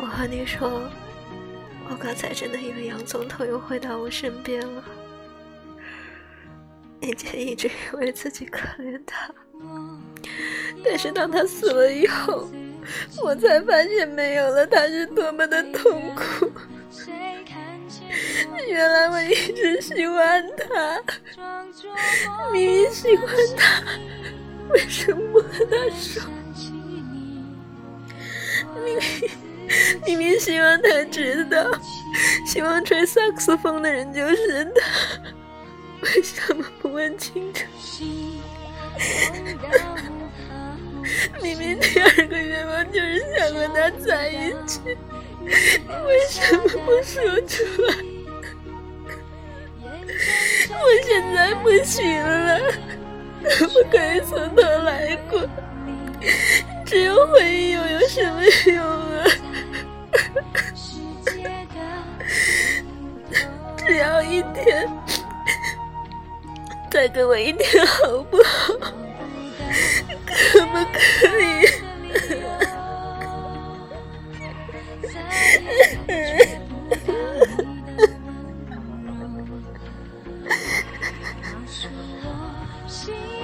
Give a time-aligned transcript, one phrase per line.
[0.00, 0.88] 我和你说，
[1.90, 4.84] 我刚才真的以为杨总统又回到我身边了。
[7.00, 9.30] 以前一直以为自己可怜他，
[10.84, 12.48] 但是当他死了以后，
[13.22, 16.50] 我才发现没有了他是多么的痛苦。
[18.68, 21.00] 原来我一直喜欢他，
[22.52, 23.26] 明明喜欢
[23.56, 23.82] 他，
[24.70, 26.22] 为什么不和他说？
[28.84, 29.00] 明明
[30.06, 31.70] 明明希望他知道，
[32.46, 34.80] 希望吹萨克斯风的人就是他，
[36.02, 37.64] 为什么不问清楚？
[41.42, 47.94] 明明第二个愿望就是想和他在一起，为什么不说出来？
[50.70, 52.60] 我现在不行了，
[53.42, 55.40] 不可以从头来过。
[56.84, 59.17] 只有回忆又有什么用啊？
[63.76, 64.88] 只要一天，
[66.90, 68.74] 再给我一天好不好？
[70.26, 70.98] 可不可
[71.40, 71.66] 以？